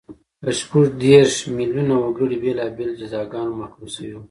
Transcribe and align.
له 0.43 0.51
شپږ 0.59 0.85
دېرش 1.03 1.35
میلیونه 1.57 1.93
وګړي 1.99 2.37
بېلابېلو 2.43 2.97
جزاګانو 3.01 3.59
محکوم 3.61 3.87
شوي 3.95 4.11
وو 4.13 4.19